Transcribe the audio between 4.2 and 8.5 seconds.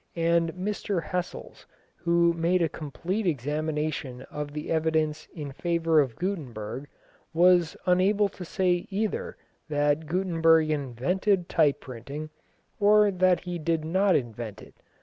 of the evidence in favour of Gutenberg, was unable to